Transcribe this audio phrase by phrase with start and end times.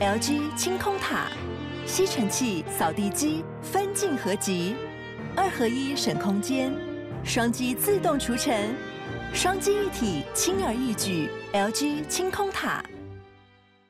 [0.00, 1.26] LG 清空塔，
[1.84, 4.74] 吸尘器、扫地机分镜合集，
[5.36, 6.72] 二合一省空间，
[7.22, 8.74] 双击自动除尘，
[9.34, 11.28] 双击一体轻而易举。
[11.52, 12.82] LG 清空塔。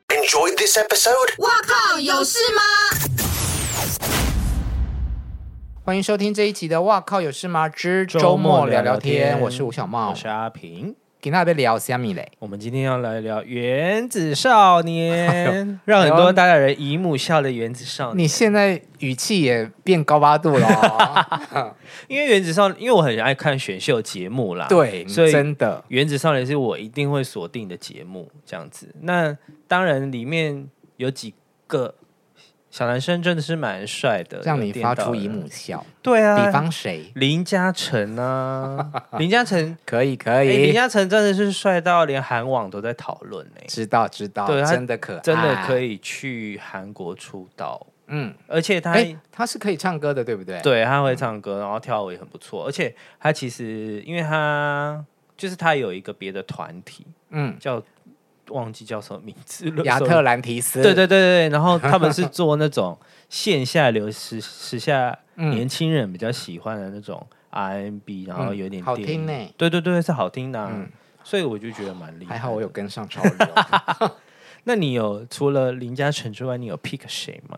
[0.09, 1.41] Enjoy this episode。
[1.41, 2.61] 哇靠，有事吗？
[5.85, 10.93] 欢迎收听这一集的《哇靠有事吗之周末聊聊天》，我是吴小茂，我是阿平。
[11.21, 12.27] 今天要聊虾米嘞？
[12.39, 18.13] 我们今天要来聊《原子少年》， 让很多大家人姨母笑的《原子少年》。
[18.17, 20.67] 你现在语气也变高八度了，
[21.53, 21.75] 哦，
[22.09, 28.89] 因为《原子少年》，因为我很爱看选秀节目啦，对，所以真的《原子少年》是我一定会锁定的节目，这样子。
[29.01, 31.35] 那当然里面有几
[31.67, 31.93] 个。
[32.71, 35.85] 小男生真的是蛮帅的，让你发出姨母笑。
[36.01, 37.11] 对啊，比方谁？
[37.15, 38.89] 林嘉诚啊，
[39.19, 40.67] 林嘉诚可以可以。
[40.67, 43.61] 林嘉诚真的是帅到连韩网都在讨论呢。
[43.67, 47.85] 知道知道，对，真的可爱，真的可以去韩国出道。
[48.07, 48.95] 嗯，而且他
[49.31, 50.59] 他是可以唱歌的，对不对？
[50.61, 52.65] 对，他会唱歌，然后跳舞也很不错。
[52.65, 57.83] 而且他其实，因为他就是他有一个别的团体，嗯，叫。
[58.51, 60.81] 忘记叫什么名字了， 亚特兰提斯。
[60.81, 62.97] 对对对对，然后他们是做那种
[63.29, 69.33] 线下流时时下年轻人比较喜欢的那种 R&B，然后有点好听呢。
[69.57, 70.69] 对对对，是好听的，
[71.23, 72.35] 所以我就觉得蛮厉害。
[72.35, 74.11] 还好我有跟上潮流。
[74.65, 77.57] 那你有除了林嘉诚之外，你有 pick 谁吗？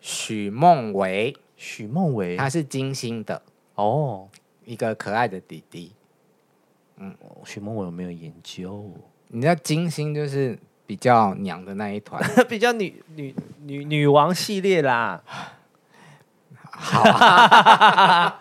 [0.00, 3.42] 许梦维，许梦维，他是金星的
[3.74, 4.28] 哦，
[4.64, 5.92] 一个可爱的弟弟。
[6.96, 7.12] 嗯，
[7.44, 8.88] 许梦维有没有研究？
[9.34, 15.20] 你知道金星就是比较娘的那一团， 比较女女女女王系列啦。
[16.70, 18.40] 好、啊，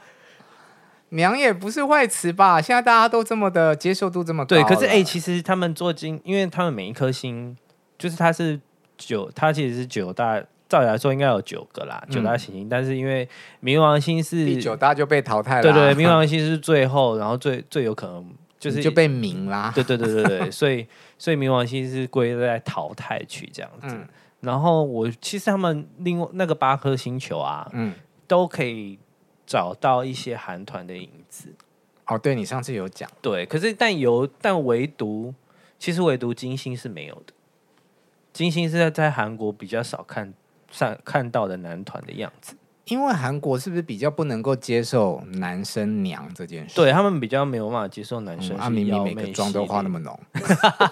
[1.10, 2.62] 娘也不是坏词吧？
[2.62, 4.64] 现在大家都这么的接受度这么高，对。
[4.66, 7.58] 可是哎、欸，其实他们做金，因为他们每一颗星，
[7.98, 8.62] 就是它是
[8.96, 12.68] 九，它其实是九大，照理来说应该有九个啦，九大行星。
[12.68, 13.28] 嗯、但是因为
[13.64, 18.32] 冥王星是第九大就被淘汰了，对，对对，冥王星是最后，然后最最有可能。
[18.64, 20.88] 就是就被明啦，对对对对对，所以
[21.18, 23.88] 所以冥王星是归在淘汰区这样子。
[23.90, 24.08] 嗯、
[24.40, 27.94] 然后我其实他们另外那个八颗星球啊，嗯，
[28.26, 28.98] 都可以
[29.46, 31.54] 找到一些韩团的影子。
[32.06, 35.34] 哦，对你上次有讲，对，可是但有但唯独
[35.78, 37.34] 其实唯独金星是没有的，
[38.32, 40.34] 金星是在在韩国比较少看
[40.72, 42.56] 上看到的男团的样子。
[42.86, 46.76] 因为韩国是不是比较不能够接受男生娘这件事？
[46.76, 48.58] 对，他们比较没有办法接受男生。
[48.58, 50.20] 啊，明明每个妆都化那么浓，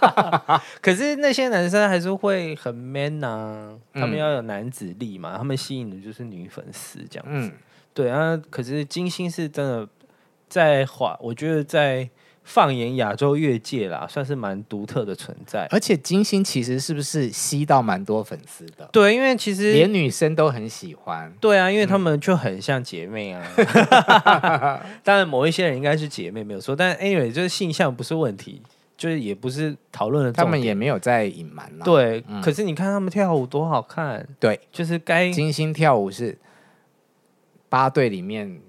[0.81, 3.73] 可是那些男生还是会很 man 呐、啊。
[3.93, 7.47] 他们要有男子力嘛，他们吸引的就是女粉丝这样子。
[7.47, 7.51] 嗯、
[7.93, 8.39] 对啊。
[8.49, 9.87] 可是金星是真的
[10.47, 12.09] 在华，我觉得在。
[12.43, 15.67] 放眼亚洲越界啦，算是蛮独特的存在。
[15.69, 18.89] 而且金星其实是不是吸到蛮多粉丝的？
[18.91, 21.31] 对，因为其实连女生都很喜欢。
[21.39, 23.41] 对啊，因为他们就很像姐妹啊。
[25.03, 28.61] 当然，某一些人应该是姐妹没有错，但 anyway 就是性向不是问题，
[28.97, 30.33] 就是也不是讨论的。
[30.33, 31.85] 他们也没有在隐瞒啦。
[31.85, 34.27] 对，嗯、可是你看他们跳舞多好看。
[34.39, 36.37] 对，就是该金星跳舞是
[37.69, 38.59] 八队里面。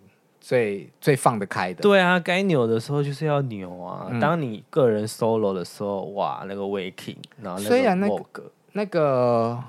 [0.44, 4.08] 最最放得开的，对啊，该扭的时候就是要扭啊。
[4.10, 9.62] 嗯、当你个人 solo 的时候，哇，那个 waking，然后那个虽然那个那个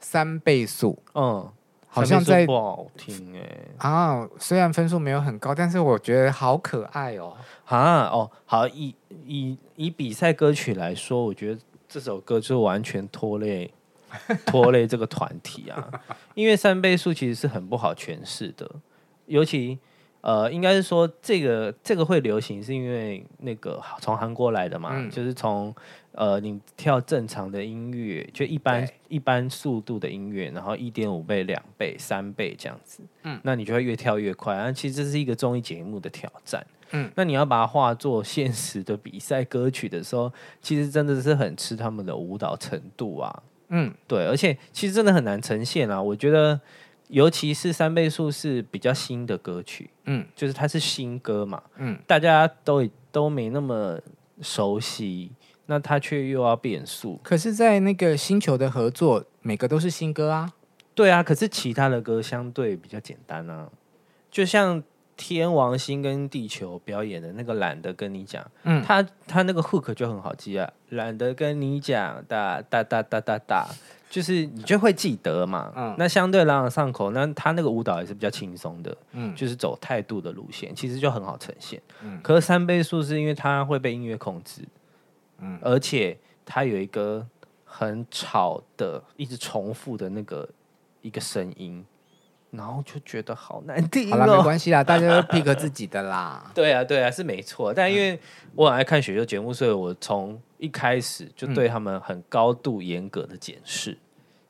[0.00, 1.46] 三倍速，嗯，
[1.86, 4.26] 好像在不好听哎、欸、啊。
[4.38, 7.36] 虽然分数没有很高，但是我觉得好可爱哦。
[7.66, 8.94] 啊哦，好，以
[9.26, 13.70] 以以比赛歌曲来说，我觉得这首歌就完全拖累
[14.46, 15.90] 拖累这个团体啊，
[16.34, 18.66] 因为三倍速其实是很不好诠释的。
[19.28, 19.78] 尤其，
[20.20, 25.72] 呃，应该是说这个这个会流行，是因为那个从韩国来的嘛，嗯、就是从
[26.12, 28.94] 呃你跳正常的音乐，就一般对。
[29.08, 34.54] 一般速度的音乐，然后一点五倍、两倍、三倍这样子，嗯，那你就会越跳越快。
[34.56, 40.30] 啊，其实这是一个综艺节目的挑战，嗯，那你要把它化作现实的比赛歌曲的时候，
[40.60, 46.60] 其实真的是很吃他们的舞蹈程度啊，嗯，对，而且其实真的很难呈现啊，我觉得。
[47.08, 53.98] 尤其是三倍速是比较新的歌曲，嗯，就是它是新歌嘛，嗯，大家都都没那么
[54.42, 55.32] 熟悉，
[55.66, 57.18] 那它却又要变速。
[57.22, 60.52] 可是，在那个星球的合作，每个都是新歌啊。
[60.94, 63.70] 对啊，可是其他的歌相对比较简单啊，
[64.30, 64.82] 就像
[65.16, 73.68] 天王星跟地球表演的那个，懒得跟你讲，嗯，他他那个 hook 就很好记啊，懒得跟你讲，哒哒哒哒哒哒。
[74.10, 84.62] 就是你就会记得嘛，嗯，那相对朗朗上口，那他那个舞蹈也是比较轻松的，嗯，就是走态度的路线，其实就很好呈现，嗯，可是三倍速是因为它会被音乐控制，
[85.40, 86.16] 嗯，而且
[86.46, 87.26] 它有一个
[87.64, 90.48] 很吵的，一直重复的那个
[91.02, 91.84] 一个声音，
[92.50, 94.16] 然后就觉得好难听、哦。
[94.16, 96.50] 好了，没关系啦，大家都 pick 自己的啦。
[96.54, 97.72] 对啊，对啊，是没错。
[97.74, 98.18] 但因为
[98.54, 103.98] 我很爱看选秀节目，所以我从一开始就对他们很高度严格的检视，嗯、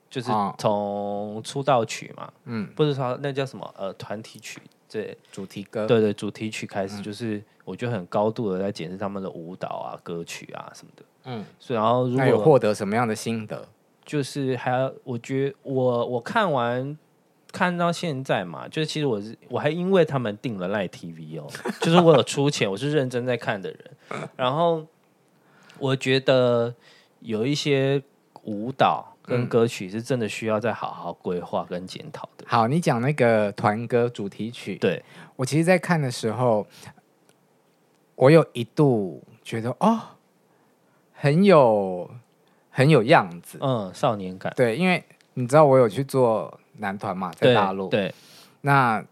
[0.09, 4.61] 就是从出道曲嘛，嗯，不是说那叫什么呃团体曲，
[4.91, 11.03] 对，主题歌，对对，主题曲开始就是我就很高度的在检视他们的舞蹈啊、歌曲啊什么的。
[11.25, 13.69] 嗯，所以然后如果有获得什么样的心得，
[14.05, 16.97] 就是还要我觉得我我看完
[17.53, 21.47] 看到现在嘛，就是其实我是我还因为他们订了 Line TV 哦，
[21.81, 23.81] 就是我有出钱，我是认真在看的人。
[24.37, 24.87] 然后
[25.79, 26.75] 我觉得
[27.21, 28.03] 有一些
[28.45, 32.45] 舞蹈跟歌曲是真的需要再好好规划跟检讨的。
[32.47, 35.03] 好，你讲那个团歌主题曲，对，
[35.37, 36.67] 我其实，在看的时候，
[38.15, 40.01] 我有一度觉得哦。
[41.21, 42.09] 很有
[42.71, 44.53] 很有样子，嗯，少年感。
[44.57, 45.03] 对，因为
[45.35, 47.89] 你知道我有去做男团嘛，在大陆。
[47.89, 48.13] 对。
[48.63, 49.03] 那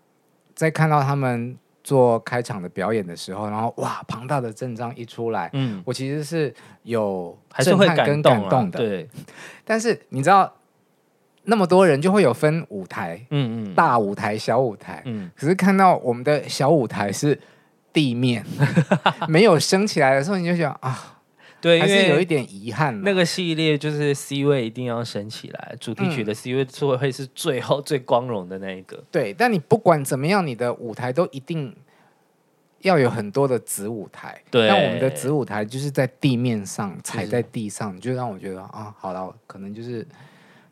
[0.55, 6.53] 在看到他们做开场的表演的时候，然后哇，庞大的阵仗一出来，嗯，我其实是
[6.83, 8.79] 有震撼跟感动的。
[8.79, 9.09] 对。
[9.65, 10.53] 但是你知道，
[11.45, 15.31] 那么多人就会有分舞台，嗯嗯，大舞台、小舞台，嗯。
[15.37, 17.39] 可是看到我们的小舞台是
[17.93, 18.45] 地面，
[19.29, 21.13] 没有升起来的时候，你就想啊。
[21.59, 23.03] 对，还是有一点遗憾。
[23.03, 29.03] 那个系列就是 C 位一定要升起来，主题曲的 C 位座会是最后最光荣的那一个。
[29.11, 31.75] 对，但你不管怎么样，你的舞台都一定
[32.81, 34.41] 要有很多的子舞台。
[34.51, 40.07] 对，但我们的子舞台就是在地面上，踩在地上，就让我觉得啊，好了，可能就是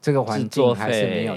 [0.00, 1.36] 这个环境还是没有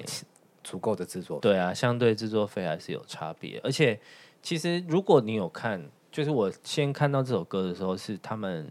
[0.63, 1.39] 足够的制作。
[1.39, 3.59] 对啊，相对制作费还是有差别。
[3.63, 3.97] 而且，
[4.43, 8.69] 其实如果你有看，就是我先看到这首歌的时候，是他们。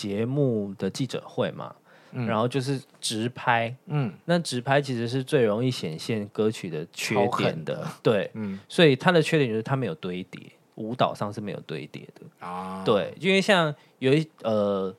[0.00, 1.74] 节目的记者会嘛，
[2.12, 10.40] 嗯、然后就是直拍，嗯，那直拍其实是最容易显现歌曲的缺点的，对，嗯，所以它的缺点就是它没有堆叠，
[10.76, 12.46] 舞蹈上是没有堆叠的。
[12.46, 14.90] 啊，对，因为像有一呃，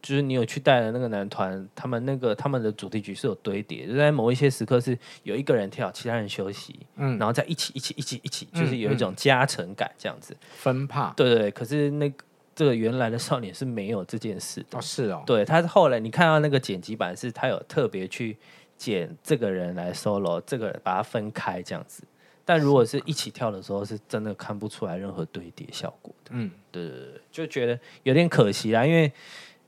[0.00, 12.24] 就是你有去带的那个男团，他们那个他们的主题曲是有堆叠，就在某一些时刻是有一个人跳，其他人休息，嗯，然后再一起一起一起一起，就是有一种加成感这样子，分帕，对对对，可是那个。
[12.54, 18.36] 这个原来的少年是没有这件事的哦，是哦，对，他是后来你看到那个剪辑版，是他有特别去
[18.76, 22.02] 剪这个人来 solo，这个人把它分开这样子。
[22.44, 26.32] 但如果是一起跳的时候，是真的看不出来任何堆叠效果的。
[26.34, 29.12] 嗯，对对对，就觉得有点可惜啦，因为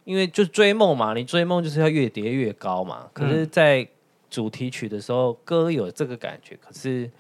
[0.05, 3.08] 因为就追梦嘛，你追梦就是要越叠越高嘛。
[3.12, 3.87] 可是，在
[4.28, 7.11] 主题曲的时候，歌有这个感觉，可是。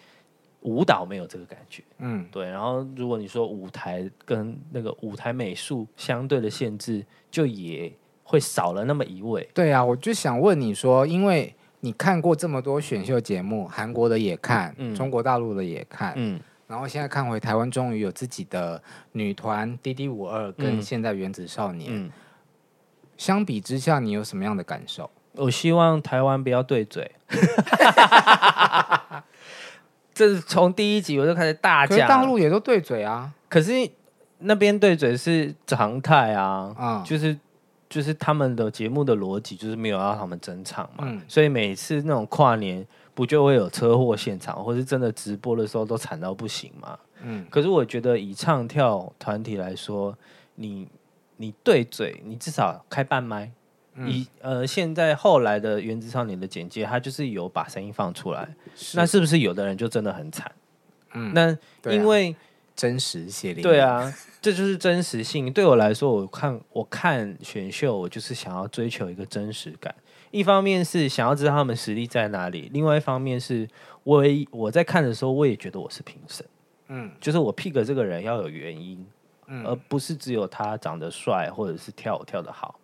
[0.62, 2.48] 舞蹈没有这个感觉，嗯，对。
[2.48, 7.92] 然后如果你说舞台跟那个舞台美术相对的限制，就也
[8.22, 9.48] 会少了那么一位。
[9.52, 18.80] 对啊，我就想问你说，因为你看过这么多选秀节目，韩国的也看，嗯，中国大陆的也看，嗯，然后现在看回台湾，终于有自己的
[19.12, 22.10] 女团 D D 五二跟现在原子少年，嗯，
[23.16, 25.10] 相比之下，你有什么样的感受？
[25.34, 27.10] 我希望台湾不要对嘴。
[30.14, 33.32] 这是从第一集我就开始大讲，大陆也都对嘴啊。
[33.48, 33.72] 可是
[34.38, 37.38] 那边对嘴是常态啊，嗯、就是
[37.88, 46.98] 就是他们的节目的逻辑就是没有让他们真唱嘛，嗯、所以每次那种跨年不就会有车祸现场，或是真的直播的时候都惨到不行嘛。
[47.22, 50.16] 嗯，可是我觉得以唱跳团体来说，
[50.56, 50.88] 你
[51.36, 53.50] 你对嘴，你至少开半麦。
[54.06, 60.50] 以呃，现在后来的原子少年的简介，他就是有把声音放出来，是那是不是有的人就真的很惨？
[61.12, 61.56] 嗯，那
[61.92, 62.36] 因为、啊、
[62.74, 65.52] 真实血淋，对啊，这就是真实性。
[65.52, 69.94] 对我来说，我看我看选秀，我就是想要追求一个真实感。
[70.30, 73.68] 一方面是想要知道他们实力在哪里，另外一方面是
[74.04, 76.46] 我我在看的时候，我也觉得我是评审，
[76.88, 79.06] 嗯，就是我 pick 这个人要有原因，
[79.48, 82.78] 嗯，而不是只有他长得帅或者是跳舞跳得好。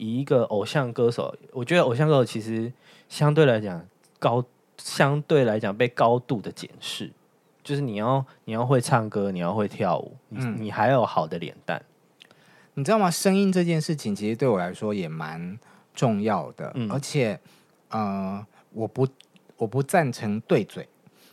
[0.00, 2.72] 以一个偶像歌手，我觉得偶像歌手其实
[3.10, 3.86] 相对来讲
[4.18, 4.42] 高，
[4.78, 7.12] 相对来讲被高度的检视，
[7.62, 11.84] 就是你要你要会唱歌，你要会跳舞，嗯，你还有好的脸蛋，
[12.72, 13.10] 你知道吗？
[13.10, 15.58] 声音这件事情其实对我来说也蛮
[15.94, 17.38] 重要的，嗯，而且
[17.90, 18.42] 呃，
[18.72, 19.06] 我不
[19.58, 20.88] 我不赞成对嘴，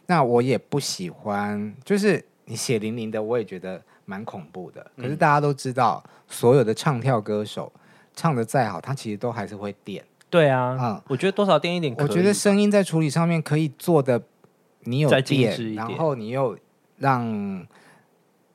[0.08, 4.86] 那我也不喜欢，就是你血淋淋的，我也觉得蛮恐怖的。
[4.98, 7.72] 可是大家都知道，所有的唱跳歌手。
[8.18, 10.04] 唱的再好，他其实都还是会垫。
[10.30, 11.96] 对啊，嗯，我觉得多少垫一点。
[12.00, 14.22] 我觉得声音在处理上面可以做的，
[14.82, 16.58] 你有垫，然后你又
[16.98, 17.66] 让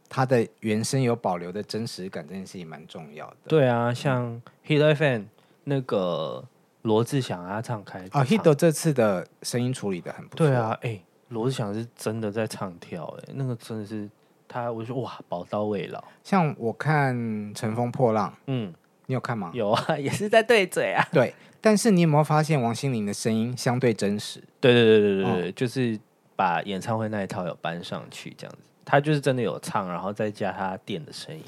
[0.08, 3.36] 他的原声有保留的真实感，这件事情蛮重要的。
[3.48, 5.22] 对啊，像 Hit FM
[5.64, 6.44] 那个
[6.82, 10.46] 罗志祥啊唱开啊，Hito 这次的声音处理的很不错。
[10.46, 14.10] 对啊，哎、欸，罗志祥是真的在唱跳、欸，哎，那个真的是
[14.46, 16.04] 他，我说哇，宝刀未老。
[16.22, 17.16] 像我看
[17.54, 18.74] 《乘风破浪》，嗯，
[19.06, 19.50] 你有看吗？
[19.54, 21.06] 有啊， 也是在对嘴啊。
[21.12, 24.42] 对，但是你有没有发现王心凌的声音相对真实？
[24.60, 25.98] 对对对对对对，哦、就是
[26.36, 31.42] 把演唱会那一套有搬上去，这样子，他就是真的有唱，然后再加他电的声音。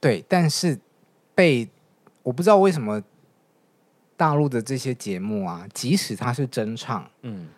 [0.00, 0.78] 对，但是
[1.34, 1.68] 被
[2.22, 3.02] 我不知道为什么
[4.16, 7.48] 大陆的这些节目啊，即使他是真唱，嗯，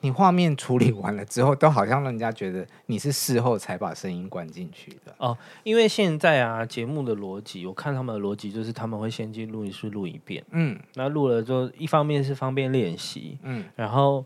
[0.00, 5.36] 你画面处理完了之后，都好像让人家觉得你是事后才把声音关进去的哦。
[5.62, 14.24] 因为现在啊，节目的逻辑，我看他们的逻辑就是他们会先进录音室录一遍，嗯，那录了之后，一方面是方便练习，嗯，然后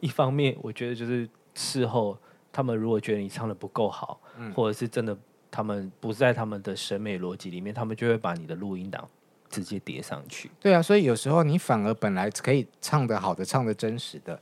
[0.00, 2.16] 一方面我觉得就是事后
[2.52, 5.16] 他们如果觉得你唱的不够好，嗯，或者是真的。
[5.50, 9.08] 他们不在他们的审美逻辑里面，他们就会把你的录音档
[9.48, 10.50] 直接叠上去。
[10.60, 14.38] 对啊，所以有时候你反而本来可以唱得好的、唱得真实的，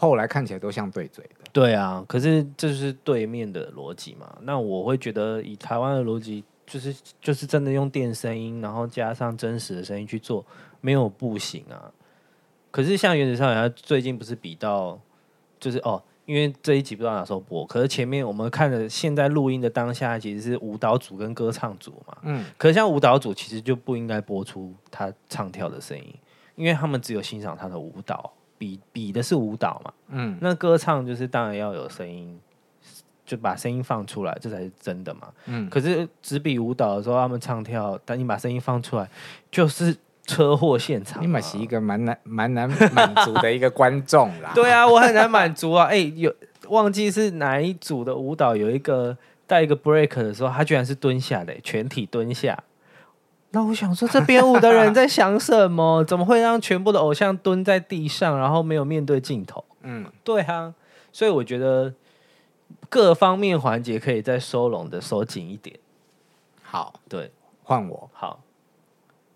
[0.00, 1.44] 后来看起来都像对嘴的。
[1.52, 4.34] 对啊，可是这是对面的逻辑嘛？
[4.40, 10.44] 那我会觉得以台湾的逻辑，就是就是真的用电声音，然后加上真实的声音去做，
[10.80, 11.92] 没有不行啊。
[12.70, 14.98] 可是像原子少年，他最近不是比到，
[15.58, 16.02] 就是哦。
[16.26, 22.16] 因为这一集不知道哪时候播，可是前面我们看的现在录音的当下，其实是舞蹈组跟歌唱组嘛。
[22.22, 26.14] 嗯，可是像舞蹈组其实就不应该播出他唱跳的声音，
[26.54, 29.92] 因为他们只有欣赏他的舞蹈，比比的是舞蹈嘛。
[30.10, 32.38] 嗯，那歌唱就是当然要有声音，
[33.24, 35.22] 就把声音放出来，这才是真的嘛。
[35.46, 39.08] 嗯，可是只比舞蹈的时候，他们唱跳，但你把声音放出来，
[39.50, 39.96] 就是。
[40.26, 44.52] 车祸现场，你们是一个蛮难蛮难满足的一个观众啦。
[44.54, 45.86] 对啊，我很难满足啊。
[45.90, 46.32] 哎、欸，有
[46.68, 49.16] 忘记是哪一组的舞蹈，有一个
[49.48, 52.56] 带一个 break 的时候，他居然是蹲下的，全体蹲下。
[53.50, 56.02] 那我想说，这编舞的人在想什么？
[56.08, 59.64] 怎么会让全部的偶像蹲在地上，然后没有面对镜头？
[59.82, 60.74] 嗯，对啊。
[61.12, 61.92] 所以我觉得
[62.88, 65.78] 各方面环节可以再收拢的收紧一点。
[66.62, 67.32] 好，对，
[67.64, 68.10] 换我。
[68.12, 68.42] 好，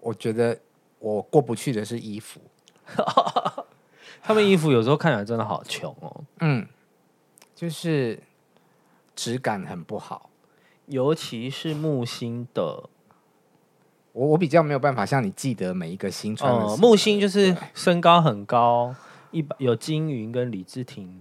[0.00, 0.58] 我觉得。
[1.00, 2.40] 我过不去的是衣服，
[4.24, 6.24] 他们衣服有时候看起来真的好穷哦。
[6.40, 6.66] 嗯，
[7.54, 8.18] 就是
[9.14, 10.30] 质感很不好，
[10.86, 12.88] 尤其是木星的。
[14.14, 16.74] 我我比较没有办法像你记得每一个新穿的、哦。
[16.78, 18.94] 木星就是身高很高，
[19.30, 21.20] 一百有金云跟李治廷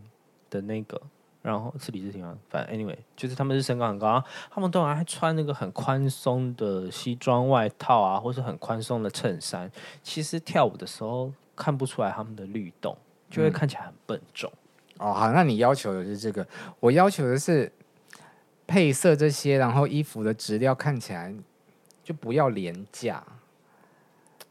[0.49, 1.01] 的那个。
[1.41, 9.69] 然后是李治廷啊，反正 anyway 就是他们是身高很高，他们都还穿那个很宽松的西装外套啊，或是很宽松的衬衫。
[10.01, 12.97] 其实跳舞的时候看不出来他们的律动，
[13.29, 14.49] 就会看起来很笨重。
[14.99, 16.47] 嗯、哦，好，那你要求的是这个，
[16.79, 17.69] 我要求的是
[18.65, 21.35] 配色这些，然后衣服的质料看起来
[22.03, 23.23] 就不要廉价。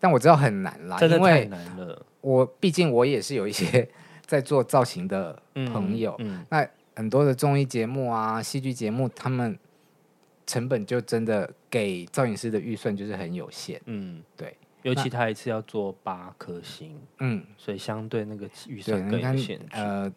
[0.01, 2.05] 但我知道很难啦，真的太难了。
[2.21, 3.89] 我毕竟我也是有一些
[4.27, 6.69] 在做造型的朋友，嗯嗯、那。
[6.95, 9.59] 很多的综艺节目啊，戏剧节目，他们
[10.47, 13.81] 成本就真的给造型师的预算就是很有限。
[13.87, 19.59] 嗯，对，尤其他一次要做八颗星，嗯，所以相对那个预算更有限。
[19.71, 20.13] 呃，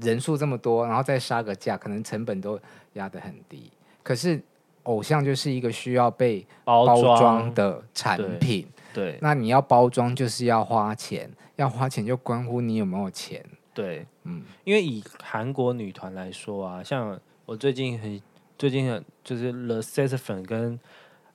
[0.00, 2.56] 人数这么多，然后再杀个价，可能成本都
[2.92, 3.68] 压得很低。
[4.04, 4.40] 可是
[4.84, 6.84] 偶像就是一个需要被包
[7.16, 7.54] 装。
[7.54, 13.44] 的产品，对，对，那你要包装就是要花钱，要花钱就关乎你有没有钱。
[13.74, 18.20] 对，嗯，因为以韩国女团来说啊，像我最近很
[18.58, 20.78] 最近很就是 The Saxophone 跟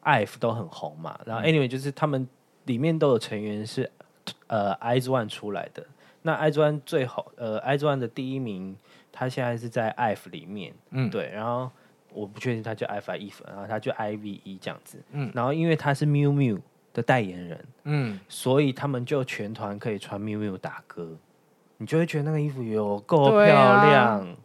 [0.04, 2.28] IVE 都很红嘛，然后 Anyway 就是他们
[2.66, 3.90] 里面都有成员是
[4.48, 5.86] 呃 IZ*ONE 出来的，
[6.22, 8.78] 那 IZ*ONE 最好呃 IZ*ONE 的第一名，
[9.12, 11.70] 他现在是在 IVE 里面，嗯，对，然后
[12.14, 16.60] 我不确定他叫 IVE 还 IVE，然后他就 IVE 这样子，嗯，然后因为他是 Miu Miu
[16.94, 21.18] 的代言人，嗯，所以他们就全团可以穿 Miu Miu 打歌。
[21.80, 24.36] 你就会觉得那个衣服有够漂亮，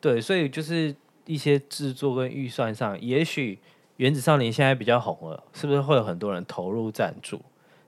[0.00, 0.96] 对，所以就是
[1.26, 3.58] 一些制作跟预算上，也许
[3.96, 7.38] 原子少年现在比较红了，是不是会有很多人投入赞助？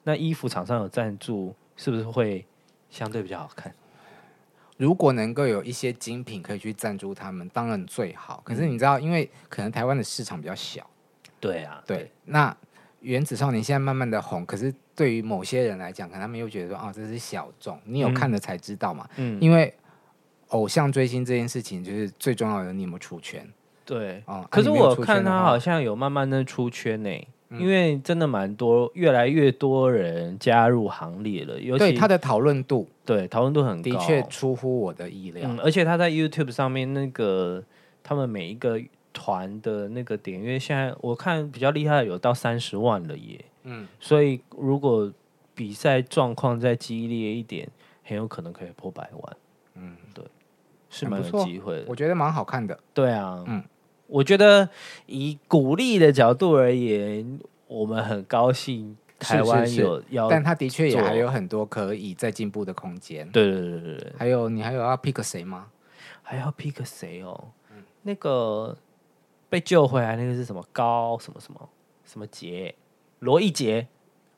[0.03, 2.45] 那衣服厂商有赞助，是不是会
[2.91, 3.75] 相对比较好看？
[4.77, 8.41] 如果能够有一些精品可以去赞助他们，当然最好。
[8.45, 10.89] 可是你知道，因为可能台湾的市场比较小，
[11.41, 12.57] 对啊，对，那。
[13.01, 19.09] 原子少年现在慢慢的红，可是对于某些人来讲，可能他们又觉得说，哦，这是小众，你有看了才知道嘛。
[19.17, 19.73] 嗯，因为
[20.49, 23.47] 偶像追星这件事情，就是最重要的，你有没有出圈？
[23.85, 31.61] 对，哦，可是我看他好像有慢慢的出圈呢，嗯，因为真的蛮多，越来越多人加入行列了。
[31.61, 35.49] 尤其对他的讨论度，对讨论度很高，的确出乎我的意料。
[35.49, 37.63] 嗯，而且他在 YouTube 上面那个，
[38.03, 38.81] 他们每一个。
[39.19, 45.11] 团的那个点，因为现在我看比较厉害的有到三十万了耶，嗯，所以如果
[45.55, 47.67] 比赛状况再激烈一点，
[48.05, 49.37] 很有可能可以破百万。
[49.77, 50.23] 嗯，对，
[50.91, 51.85] 是蛮有机会的。
[51.89, 52.79] 我觉得蛮好看的。
[52.93, 53.65] 对啊，嗯，
[54.07, 54.69] 我觉得
[55.07, 63.29] 以鼓励的角度而言，我们很高兴台湾有要，但他的确也还有很多可以再进步的空间。
[63.31, 65.67] 对对对对对，还有你还有要 pick 谁吗？
[66.23, 67.49] 还要 pick 谁哦？
[67.71, 68.77] 嗯，那个
[69.49, 70.65] 被救回来那个是什么？
[70.73, 71.69] 高什么什么
[72.05, 72.75] 什么杰？
[73.21, 73.87] 罗一杰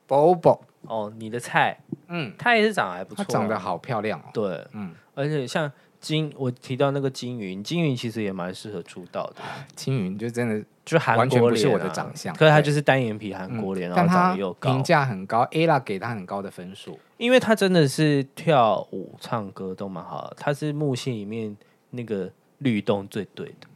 [0.07, 4.25] ，Bobo 哦，你的菜，嗯，他也是长得还不错，他长得好漂亮哦。
[4.33, 9.41] 对，嗯，而且像金，我提到那个金云，金云其实也蛮适合出道的。
[9.75, 21.55] 金云就真的就韩国脸，是我的长相，可是他就是单眼皮韩国脸，然后长得又高，评价很高，Ella 给他很高的分数，因为他真的是跳舞、唱歌都蛮好的，他是木星里面
[21.91, 23.67] 那个律动最对的。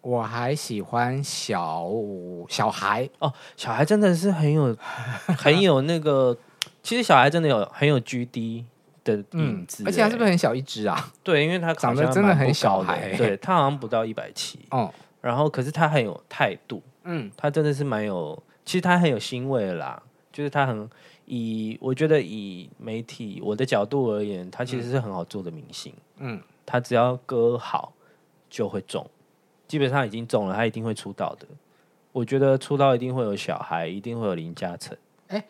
[0.00, 1.90] 我还喜欢小
[2.48, 4.74] 小孩哦，小孩真的是很有
[5.36, 6.38] 很有那个，
[6.84, 8.64] 其实小孩真的有很有 GD
[9.16, 11.10] 的影子，而且他是不是很小一只啊？
[11.22, 20.88] 对，因为他长得真的很小孩，对他好像不到一百七 哦，然后可是他很有态度，嗯，他真的是蛮有，其实他很有欣慰啦，就是他很
[21.26, 27.92] 以我觉得以媒体我的角度而言，他其实是很好做的明星，嗯，他只要歌好
[28.48, 29.08] 就会中。
[29.66, 31.46] 基本上已经中了，他一定会出道的。
[32.10, 34.96] 我觉得出道一定会有小孩，一定会有林嘉诚。
[35.26, 35.44] 哎，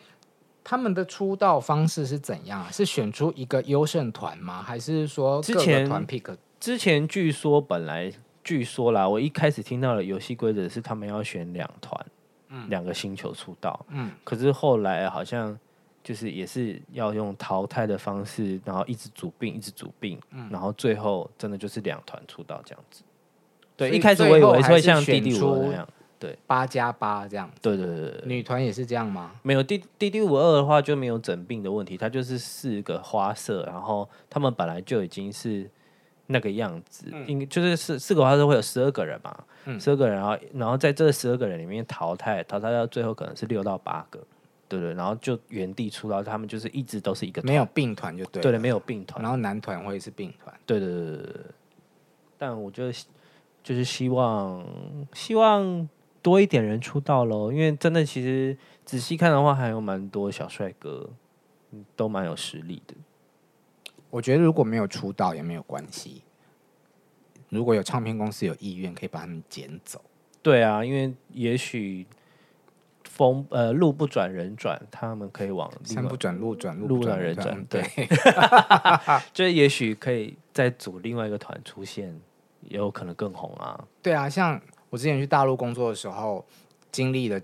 [0.68, 2.70] 他们的出道方式是怎样？
[2.70, 4.62] 是选出一个优胜团吗？
[4.62, 6.37] 还是说之前团 pick？
[6.60, 8.12] 之前据说本来
[8.44, 12.06] 据说啦，我一开始听到的游戏规则是他们要选两团，
[12.50, 14.10] 嗯，两个星球出道，嗯。
[14.22, 15.58] 可是后来好像
[16.04, 23.02] 就是也是要用淘汰的方式，然后一直组并，一直组并，嗯，然后最后真的就是两团出道这样子。
[23.75, 27.48] 对，一开始我以为会像弟弟我那样，对，八加八这样。
[27.62, 29.32] 对对对，女团也是这样吗？
[29.42, 35.70] 没有，D D D 五二的话就没有整病的问题，它就是四个花色，然后他们本来就已经是
[36.26, 39.33] 那个样子，应、嗯、就是四四个花色会有十二个人嘛，
[39.78, 44.18] 十、嗯、二个人，然后然后在这十二个人里面淘汰，淘汰到最后可能是六到八个，
[44.68, 51.42] 对对，然后就原地出道，他们就是一直都是一个团，没有并团就对，对的，没有并团，然后男团会是并团，对对对对对，
[52.37, 52.92] 但我觉得。
[53.61, 54.64] 就是希望，
[55.12, 55.87] 希望
[56.22, 57.52] 多一点人出道喽。
[57.52, 61.11] 因为真的，其实仔细看的话，还有蛮多小帅哥，
[61.96, 62.94] 都蛮有实力的。
[64.11, 66.22] 我觉得如果没有出道也没有关系，
[67.48, 70.00] 如果有唱片公司有意愿，可以把他们捡走。
[70.42, 72.07] 对啊，因为也许
[73.04, 77.64] 风呃路不转人转，他们可以往山不转路转，路不转人转。
[77.66, 77.83] 对，
[79.33, 82.20] 就也许可以再组另外一个团出现。
[82.62, 83.83] 也有可能更红啊！
[84.02, 86.44] 对啊，像我之前去大陆工作的时候，
[86.90, 87.40] 经历了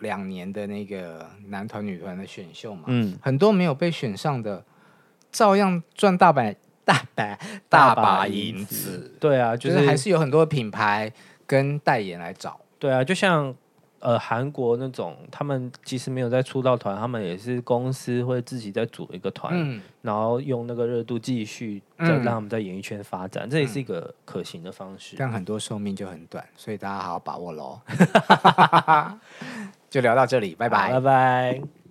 [0.00, 4.64] 两年的那个男团、女团的选秀嘛，嗯，很多没有被选上的，
[5.30, 6.42] 照样赚大把
[6.84, 9.16] 大把大把银子。
[9.18, 11.12] 对啊，就是、就是、还是有很多品牌
[11.46, 12.60] 跟代言来找。
[12.78, 13.54] 对啊，就像。
[14.04, 25.16] 呃，韩国那种，他们其实没有在出道团，他们也是公司会自己再组一个团，嗯、然后用那个热度继续再让他们在演艺圈发展，嗯、这也是一个可行的方式。
[25.18, 27.80] 但很多寿命就很短，所以大家好好把握喽。
[29.88, 31.83] 就聊到这里，拜拜，拜拜。